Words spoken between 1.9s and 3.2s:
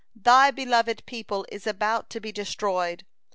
to be destroyed.